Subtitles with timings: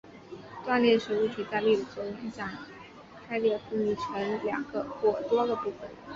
[0.65, 2.51] 断裂指物体在力的作用下
[3.27, 5.87] 开裂分离成两个或多个部分。